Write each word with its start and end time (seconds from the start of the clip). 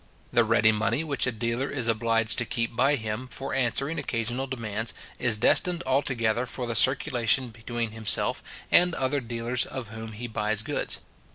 The 0.33 0.43
ready 0.43 0.71
money 0.71 1.03
which 1.03 1.27
a 1.27 1.31
dealer 1.31 1.69
is 1.69 1.85
obliged 1.85 2.39
to 2.39 2.45
keep 2.45 2.75
by 2.75 2.95
him, 2.95 3.27
for 3.27 3.53
answering 3.53 3.99
occasional 3.99 4.47
demands, 4.47 4.95
is 5.19 5.37
destined 5.37 5.83
altogether 5.85 6.47
for 6.47 6.65
the 6.65 6.73
circulation 6.73 7.49
between 7.49 7.91
himself 7.91 8.41
and 8.71 8.95
other 8.95 9.19
dealers 9.19 9.63
of 9.67 9.89
whom 9.89 10.13
he 10.13 10.25
buys 10.25 10.63
goods. 10.63 11.01